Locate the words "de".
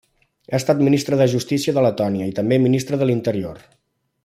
1.19-1.27, 1.77-1.83, 3.03-3.09